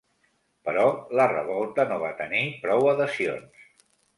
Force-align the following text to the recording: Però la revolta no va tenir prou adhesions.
Però 0.69 0.85
la 1.19 1.27
revolta 1.33 1.87
no 1.91 2.01
va 2.07 2.11
tenir 2.25 2.43
prou 2.67 2.91
adhesions. 2.95 3.67